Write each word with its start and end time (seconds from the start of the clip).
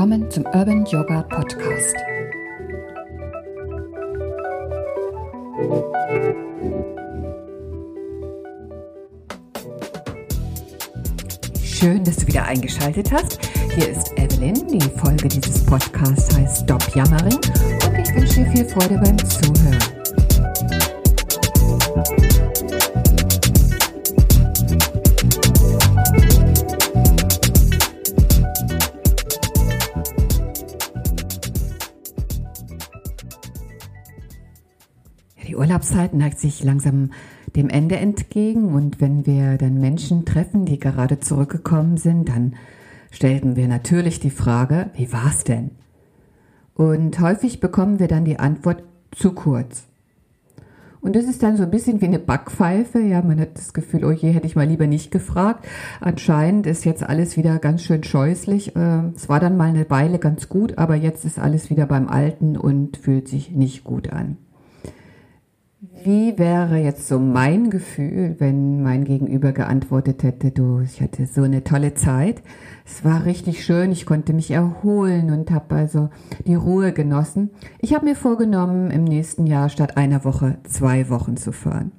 Willkommen 0.00 0.30
zum 0.30 0.46
Urban 0.46 0.86
Yoga 0.86 1.20
Podcast. 1.24 1.94
Schön, 11.62 12.02
dass 12.02 12.16
du 12.16 12.26
wieder 12.28 12.44
eingeschaltet 12.44 13.12
hast. 13.12 13.40
Hier 13.74 13.90
ist 13.90 14.10
Evelyn. 14.16 14.66
Die 14.68 14.80
Folge 14.80 15.28
dieses 15.28 15.66
Podcasts 15.66 16.34
heißt 16.34 16.64
Stop 16.64 16.82
Jammering 16.96 17.36
und 17.36 17.98
ich 17.98 18.14
wünsche 18.14 18.42
dir 18.42 18.50
viel 18.52 18.64
Freude 18.64 18.94
beim 18.94 19.18
Zuhören. 19.18 19.99
Urlaubszeit 35.80 36.12
neigt 36.12 36.38
sich 36.38 36.62
langsam 36.62 37.10
dem 37.56 37.70
Ende 37.70 37.96
entgegen 37.96 38.74
und 38.74 39.00
wenn 39.00 39.24
wir 39.24 39.56
dann 39.56 39.80
Menschen 39.80 40.26
treffen, 40.26 40.66
die 40.66 40.78
gerade 40.78 41.20
zurückgekommen 41.20 41.96
sind, 41.96 42.28
dann 42.28 42.54
stellten 43.10 43.56
wir 43.56 43.66
natürlich 43.66 44.20
die 44.20 44.28
Frage, 44.28 44.90
wie 44.94 45.10
war's 45.10 45.42
denn? 45.42 45.70
Und 46.74 47.18
häufig 47.18 47.60
bekommen 47.60 47.98
wir 47.98 48.08
dann 48.08 48.26
die 48.26 48.38
Antwort 48.38 48.82
zu 49.10 49.32
kurz. 49.32 49.84
Und 51.00 51.16
das 51.16 51.24
ist 51.24 51.42
dann 51.42 51.56
so 51.56 51.62
ein 51.62 51.70
bisschen 51.70 52.02
wie 52.02 52.06
eine 52.08 52.18
Backpfeife. 52.18 53.00
Ja, 53.00 53.22
man 53.22 53.40
hat 53.40 53.56
das 53.56 53.72
Gefühl, 53.72 54.04
oh 54.04 54.10
je, 54.10 54.32
hätte 54.32 54.46
ich 54.46 54.56
mal 54.56 54.66
lieber 54.66 54.86
nicht 54.86 55.10
gefragt. 55.10 55.66
Anscheinend 56.02 56.66
ist 56.66 56.84
jetzt 56.84 57.02
alles 57.02 57.38
wieder 57.38 57.58
ganz 57.58 57.82
schön 57.82 58.04
scheußlich. 58.04 58.74
Ähm, 58.76 59.14
es 59.16 59.30
war 59.30 59.40
dann 59.40 59.56
mal 59.56 59.70
eine 59.70 59.88
Weile 59.88 60.18
ganz 60.18 60.50
gut, 60.50 60.76
aber 60.76 60.94
jetzt 60.94 61.24
ist 61.24 61.38
alles 61.38 61.70
wieder 61.70 61.86
beim 61.86 62.06
Alten 62.06 62.58
und 62.58 62.98
fühlt 62.98 63.28
sich 63.28 63.52
nicht 63.52 63.82
gut 63.82 64.12
an. 64.12 64.36
Wie 66.02 66.38
wäre 66.38 66.78
jetzt 66.78 67.08
so 67.08 67.18
mein 67.18 67.68
Gefühl, 67.68 68.36
wenn 68.38 68.82
mein 68.82 69.04
Gegenüber 69.04 69.52
geantwortet 69.52 70.22
hätte, 70.22 70.50
du, 70.50 70.80
ich 70.80 71.02
hatte 71.02 71.26
so 71.26 71.42
eine 71.42 71.62
tolle 71.62 71.92
Zeit. 71.92 72.42
Es 72.86 73.04
war 73.04 73.26
richtig 73.26 73.64
schön, 73.64 73.92
ich 73.92 74.06
konnte 74.06 74.32
mich 74.32 74.50
erholen 74.50 75.30
und 75.30 75.50
habe 75.50 75.74
also 75.74 76.08
die 76.46 76.54
Ruhe 76.54 76.92
genossen. 76.92 77.50
Ich 77.80 77.94
habe 77.94 78.06
mir 78.06 78.16
vorgenommen, 78.16 78.90
im 78.90 79.04
nächsten 79.04 79.46
Jahr 79.46 79.68
statt 79.68 79.98
einer 79.98 80.24
Woche 80.24 80.56
zwei 80.64 81.10
Wochen 81.10 81.36
zu 81.36 81.52
fahren. 81.52 81.92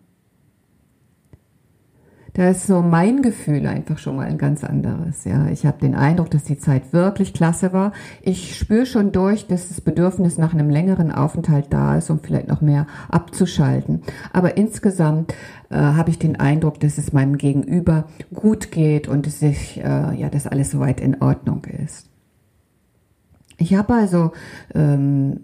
Da 2.33 2.49
ist 2.49 2.65
so 2.65 2.81
mein 2.81 3.21
Gefühl 3.21 3.67
einfach 3.67 3.97
schon 3.97 4.15
mal 4.15 4.25
ein 4.25 4.37
ganz 4.37 4.63
anderes. 4.63 5.25
Ja, 5.25 5.47
ich 5.47 5.65
habe 5.65 5.79
den 5.79 5.95
Eindruck, 5.95 6.31
dass 6.31 6.43
die 6.43 6.57
Zeit 6.57 6.93
wirklich 6.93 7.33
klasse 7.33 7.73
war. 7.73 7.91
Ich 8.21 8.57
spüre 8.57 8.85
schon 8.85 9.11
durch, 9.11 9.47
dass 9.47 9.67
das 9.67 9.81
Bedürfnis 9.81 10.37
nach 10.37 10.53
einem 10.53 10.69
längeren 10.69 11.11
Aufenthalt 11.11 11.67
da 11.71 11.97
ist, 11.97 12.09
um 12.09 12.19
vielleicht 12.19 12.47
noch 12.47 12.61
mehr 12.61 12.87
abzuschalten. 13.09 14.03
Aber 14.31 14.55
insgesamt 14.55 15.33
äh, 15.69 15.75
habe 15.75 16.09
ich 16.09 16.19
den 16.19 16.39
Eindruck, 16.39 16.79
dass 16.79 16.97
es 16.97 17.11
meinem 17.11 17.37
Gegenüber 17.37 18.05
gut 18.33 18.71
geht 18.71 19.09
und 19.09 19.27
dass 19.27 19.41
ich, 19.41 19.79
äh, 19.79 20.15
ja, 20.15 20.29
dass 20.29 20.47
alles 20.47 20.71
soweit 20.71 21.01
in 21.01 21.21
Ordnung 21.21 21.65
ist. 21.65 22.07
Ich 23.57 23.75
habe 23.75 23.93
also 23.93 24.31
ähm, 24.73 25.41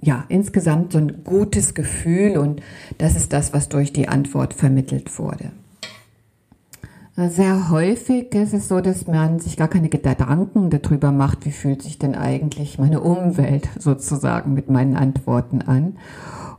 ja, 0.00 0.24
insgesamt 0.28 0.92
so 0.92 0.98
ein 0.98 1.24
gutes 1.24 1.74
Gefühl 1.74 2.36
und 2.36 2.60
das 2.98 3.16
ist 3.16 3.32
das, 3.32 3.54
was 3.54 3.68
durch 3.68 3.92
die 3.92 4.08
Antwort 4.08 4.54
vermittelt 4.54 5.18
wurde. 5.18 5.52
Sehr 7.16 7.70
häufig 7.70 8.34
ist 8.34 8.54
es 8.54 8.66
so, 8.66 8.80
dass 8.80 9.06
man 9.06 9.38
sich 9.38 9.56
gar 9.56 9.68
keine 9.68 9.88
Gedanken 9.88 10.68
darüber 10.70 11.12
macht, 11.12 11.46
wie 11.46 11.52
fühlt 11.52 11.80
sich 11.80 11.96
denn 11.96 12.16
eigentlich 12.16 12.80
meine 12.80 13.00
Umwelt 13.00 13.68
sozusagen 13.78 14.52
mit 14.52 14.68
meinen 14.68 14.96
Antworten 14.96 15.62
an. 15.62 15.96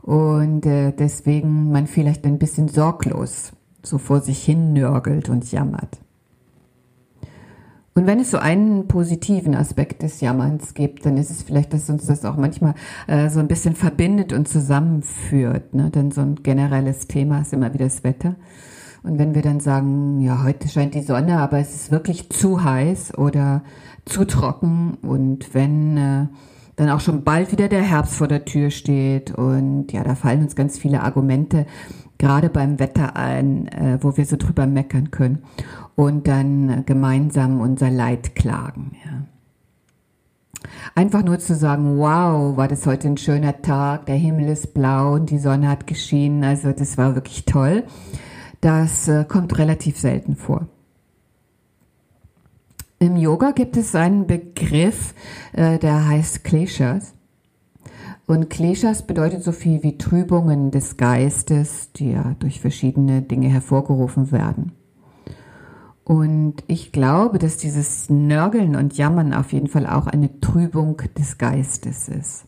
Und 0.00 0.64
äh, 0.64 0.92
deswegen 0.92 1.70
man 1.72 1.86
vielleicht 1.86 2.24
ein 2.24 2.38
bisschen 2.38 2.68
sorglos 2.68 3.52
so 3.82 3.98
vor 3.98 4.22
sich 4.22 4.42
hin 4.42 4.72
nörgelt 4.72 5.28
und 5.28 5.50
jammert. 5.52 5.98
Und 7.94 8.06
wenn 8.06 8.20
es 8.20 8.30
so 8.30 8.38
einen 8.38 8.88
positiven 8.88 9.54
Aspekt 9.54 10.02
des 10.02 10.22
Jammerns 10.22 10.72
gibt, 10.72 11.04
dann 11.04 11.18
ist 11.18 11.30
es 11.30 11.42
vielleicht, 11.42 11.74
dass 11.74 11.90
uns 11.90 12.06
das 12.06 12.24
auch 12.24 12.36
manchmal 12.36 12.74
äh, 13.08 13.28
so 13.28 13.40
ein 13.40 13.48
bisschen 13.48 13.74
verbindet 13.74 14.32
und 14.32 14.48
zusammenführt. 14.48 15.74
Ne? 15.74 15.90
Denn 15.90 16.10
so 16.12 16.22
ein 16.22 16.36
generelles 16.42 17.08
Thema 17.08 17.42
ist 17.42 17.52
immer 17.52 17.74
wieder 17.74 17.84
das 17.84 18.04
Wetter. 18.04 18.36
Und 19.06 19.20
wenn 19.20 19.36
wir 19.36 19.42
dann 19.42 19.60
sagen, 19.60 20.20
ja, 20.20 20.42
heute 20.42 20.68
scheint 20.68 20.94
die 20.94 21.02
Sonne, 21.02 21.38
aber 21.38 21.60
es 21.60 21.74
ist 21.76 21.92
wirklich 21.92 22.28
zu 22.28 22.64
heiß 22.64 23.16
oder 23.16 23.62
zu 24.04 24.24
trocken 24.24 24.98
und 25.00 25.54
wenn 25.54 25.96
äh, 25.96 26.26
dann 26.74 26.90
auch 26.90 26.98
schon 26.98 27.22
bald 27.22 27.52
wieder 27.52 27.68
der 27.68 27.82
Herbst 27.82 28.14
vor 28.14 28.26
der 28.26 28.44
Tür 28.44 28.70
steht 28.70 29.30
und 29.30 29.92
ja, 29.92 30.02
da 30.02 30.16
fallen 30.16 30.42
uns 30.42 30.56
ganz 30.56 30.76
viele 30.76 31.04
Argumente 31.04 31.66
gerade 32.18 32.48
beim 32.48 32.80
Wetter 32.80 33.14
ein, 33.14 33.68
äh, 33.68 33.98
wo 34.00 34.16
wir 34.16 34.26
so 34.26 34.36
drüber 34.36 34.66
meckern 34.66 35.12
können 35.12 35.44
und 35.94 36.26
dann 36.26 36.84
gemeinsam 36.84 37.60
unser 37.60 37.90
Leid 37.90 38.34
klagen. 38.34 38.96
Ja. 39.04 40.70
Einfach 40.96 41.22
nur 41.22 41.38
zu 41.38 41.54
sagen, 41.54 41.96
wow, 41.98 42.56
war 42.56 42.66
das 42.66 42.84
heute 42.86 43.06
ein 43.06 43.18
schöner 43.18 43.62
Tag, 43.62 44.06
der 44.06 44.16
Himmel 44.16 44.48
ist 44.48 44.74
blau 44.74 45.14
und 45.14 45.30
die 45.30 45.38
Sonne 45.38 45.68
hat 45.68 45.86
geschienen, 45.86 46.42
also 46.42 46.72
das 46.72 46.98
war 46.98 47.14
wirklich 47.14 47.44
toll. 47.44 47.84
Das 48.60 49.08
äh, 49.08 49.24
kommt 49.24 49.58
relativ 49.58 49.98
selten 49.98 50.36
vor. 50.36 50.66
Im 52.98 53.16
Yoga 53.16 53.50
gibt 53.50 53.76
es 53.76 53.94
einen 53.94 54.26
Begriff, 54.26 55.14
äh, 55.52 55.78
der 55.78 56.08
heißt 56.08 56.44
Kleshas. 56.44 57.14
Und 58.26 58.50
Kleshas 58.50 59.06
bedeutet 59.06 59.44
so 59.44 59.52
viel 59.52 59.82
wie 59.82 59.98
Trübungen 59.98 60.70
des 60.70 60.96
Geistes, 60.96 61.92
die 61.92 62.12
ja 62.12 62.34
durch 62.38 62.60
verschiedene 62.60 63.22
Dinge 63.22 63.48
hervorgerufen 63.48 64.32
werden. 64.32 64.72
Und 66.02 66.64
ich 66.66 66.92
glaube, 66.92 67.38
dass 67.38 67.56
dieses 67.56 68.08
Nörgeln 68.08 68.76
und 68.76 68.96
Jammern 68.96 69.34
auf 69.34 69.52
jeden 69.52 69.68
Fall 69.68 69.86
auch 69.86 70.06
eine 70.06 70.40
Trübung 70.40 71.02
des 71.18 71.36
Geistes 71.36 72.08
ist. 72.08 72.46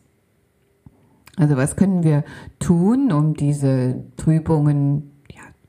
Also 1.37 1.57
was 1.57 1.77
können 1.77 2.03
wir 2.03 2.25
tun, 2.59 3.13
um 3.13 3.35
diese 3.35 4.05
Trübungen 4.17 5.11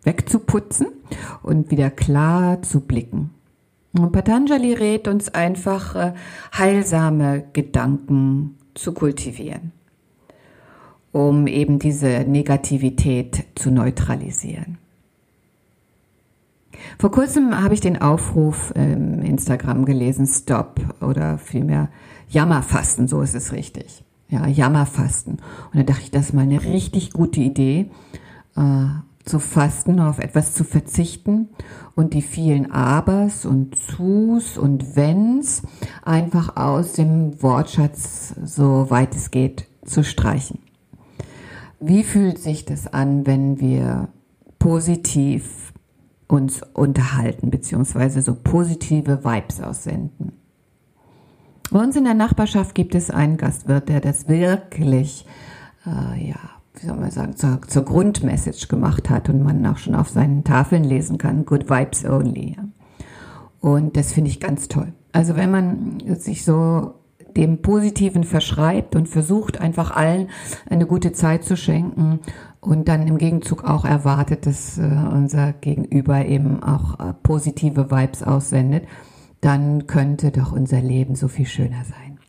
wegzuputzen 0.04 0.88
und 1.44 1.72
wieder 1.72 1.90
klar 1.90 2.62
zu 2.62 2.82
blicken. 2.82 3.32
Und 3.94 4.12
Patanjali 4.12 4.74
rät 4.74 5.08
uns 5.08 5.30
einfach, 5.30 5.96
äh, 5.96 6.14
heilsame 6.58 7.46
Gedanken 7.54 8.56
zu 8.76 8.94
kultivieren, 8.94 9.72
um 11.12 11.48
eben 11.48 11.80
diese 11.80 12.26
Negativität 12.28 13.46
zu 13.56 13.72
neutralisieren. 13.72 14.78
Vor 16.98 17.12
kurzem 17.12 17.62
habe 17.62 17.74
ich 17.74 17.82
den 17.82 18.02
Aufruf 18.02 18.72
im 18.76 19.22
Instagram 19.22 19.86
gelesen, 19.86 20.28
Stop 20.28 20.80
oder 21.02 21.38
vielmehr 21.38 21.90
Jammerfasten, 22.30 23.08
so 23.08 23.22
ist 23.22 23.36
es 23.36 23.52
richtig. 23.52 24.04
Ja, 24.30 24.48
Jammerfasten. 24.48 25.40
Und 25.74 25.80
da 25.80 25.84
dachte 25.84 26.04
ich, 26.04 26.12
das 26.12 26.28
ist 26.28 26.34
mal 26.34 26.44
eine 26.44 26.64
richtig 26.64 27.12
gute 27.12 27.40
Idee, 27.40 27.90
äh, 28.56 28.86
zu 29.30 29.40
fasten, 29.40 30.00
auf 30.00 30.20
etwas 30.20 30.54
zu 30.54 30.64
verzichten 30.64 31.50
und 31.96 32.14
die 32.14 32.24
vielen 32.24 32.72
Abers 32.72 33.46
und 33.46 33.76
Zus 33.76 34.58
und 34.58 34.96
Wenns 34.96 35.62
einfach 36.04 36.58
aus 36.58 36.94
dem 36.94 37.42
Wortschatz, 37.42 38.34
so 38.44 38.90
weit 38.90 39.16
es 39.16 39.30
geht, 39.30 39.68
zu 39.86 40.04
streichen. 40.04 40.60
Wie 41.80 42.04
fühlt 42.04 42.40
sich 42.40 42.66
das 42.66 42.92
an, 42.92 43.26
wenn 43.28 43.60
wir 43.60 44.10
positiv 44.58 45.74
uns 46.28 46.62
unterhalten, 46.74 47.52
beziehungsweise 47.52 48.22
so 48.22 48.36
positive 48.36 49.24
Vibes 49.24 49.62
aussenden? 49.62 50.34
Bei 51.72 51.80
uns 51.80 51.96
in 51.96 52.04
der 52.04 52.16
Nachbarschaft 52.16 52.74
gibt 52.74 52.96
es 52.96 53.12
einen 53.12 53.38
Gastwirt, 53.38 53.90
der 53.90 54.02
das 54.02 54.28
wirklich, 54.28 55.26
äh, 55.86 56.30
ja, 56.30 56.59
wie 56.82 56.88
soll 56.88 56.98
man 56.98 57.12
sagen, 57.12 57.36
zur, 57.36 57.62
zur 57.68 57.84
Grundmessage 57.84 58.68
gemacht 58.68 59.10
hat 59.10 59.30
und 59.30 59.44
man 59.44 59.66
auch 59.66 59.78
schon 59.78 59.96
auf 59.96 60.10
seinen 60.10 60.44
Tafeln 60.44 60.84
lesen 60.84 61.18
kann, 61.18 61.46
Good 61.46 61.70
Vibes 61.70 62.06
Only. 62.06 62.58
Und 63.60 63.98
das 63.98 64.14
finde 64.14 64.30
ich 64.30 64.40
ganz 64.40 64.68
toll. 64.68 64.94
Also 65.12 65.36
wenn 65.36 65.52
man 65.52 66.00
sich 66.18 66.46
so 66.46 66.94
dem 67.36 67.62
Positiven 67.62 68.24
verschreibt 68.24 68.96
und 68.96 69.08
versucht 69.08 69.60
einfach 69.60 69.92
allen 69.92 70.30
eine 70.70 70.86
gute 70.86 71.12
Zeit 71.12 71.44
zu 71.44 71.56
schenken 71.56 72.20
und 72.60 72.88
dann 72.88 73.08
im 73.08 73.18
Gegenzug 73.18 73.64
auch 73.64 73.86
erwartet, 73.86 74.46
dass 74.46 74.78
äh, 74.78 74.82
unser 74.82 75.54
Gegenüber 75.54 76.26
eben 76.26 76.64
auch 76.64 77.00
äh, 77.00 77.14
positive 77.24 77.92
Vibes 77.92 78.24
aussendet, 78.24 78.86
dann 79.42 79.88
könnte 79.88 80.32
doch 80.32 80.52
unser 80.52 80.82
Leben 80.82 81.16
so 81.16 81.28
viel 81.28 81.46
schöner 81.46 81.84
sein. 81.86 82.20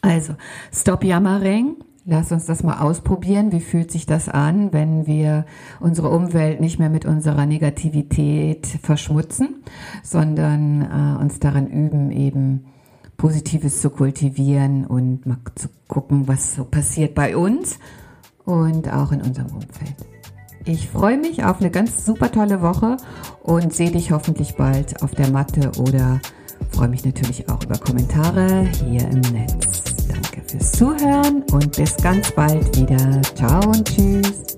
Also, 0.00 0.34
stop 0.72 1.04
jammering, 1.04 1.76
Lass 2.04 2.32
uns 2.32 2.46
das 2.46 2.64
mal 2.64 2.80
ausprobieren. 2.80 3.52
Wie 3.52 3.60
fühlt 3.60 3.92
sich 3.92 4.06
das 4.06 4.28
an, 4.28 4.72
wenn 4.72 5.06
wir 5.06 5.46
unsere 5.78 6.10
Umwelt 6.10 6.60
nicht 6.60 6.80
mehr 6.80 6.90
mit 6.90 7.04
unserer 7.04 7.46
Negativität 7.46 8.66
verschmutzen, 8.66 9.62
sondern 10.02 10.82
äh, 10.82 11.22
uns 11.22 11.38
daran 11.38 11.68
üben, 11.68 12.10
eben 12.10 12.64
Positives 13.16 13.80
zu 13.80 13.90
kultivieren 13.90 14.84
und 14.84 15.26
mal 15.26 15.38
zu 15.54 15.68
gucken, 15.86 16.26
was 16.26 16.56
so 16.56 16.64
passiert 16.64 17.14
bei 17.14 17.36
uns 17.36 17.78
und 18.44 18.92
auch 18.92 19.12
in 19.12 19.22
unserem 19.22 19.52
Umfeld. 19.52 19.94
Ich 20.64 20.88
freue 20.88 21.18
mich 21.18 21.44
auf 21.44 21.60
eine 21.60 21.70
ganz 21.70 22.04
super 22.04 22.32
tolle 22.32 22.62
Woche 22.62 22.96
und 23.44 23.72
sehe 23.72 23.92
dich 23.92 24.10
hoffentlich 24.10 24.56
bald 24.56 25.04
auf 25.04 25.12
der 25.12 25.30
Matte 25.30 25.70
oder 25.78 26.20
freue 26.70 26.88
mich 26.88 27.04
natürlich 27.04 27.48
auch 27.48 27.62
über 27.62 27.78
Kommentare 27.78 28.68
hier 28.84 29.08
im 29.08 29.20
Netz. 29.20 29.91
Danke 30.32 30.50
fürs 30.50 30.72
Zuhören 30.72 31.42
und 31.52 31.76
bis 31.76 31.94
ganz 31.96 32.32
bald 32.32 32.76
wieder. 32.76 33.20
Ciao 33.34 33.60
und 33.68 33.84
tschüss. 33.86 34.51